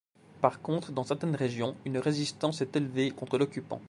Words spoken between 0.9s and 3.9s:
dans certaines régions, une résistance s'est élevée contre l'occupant.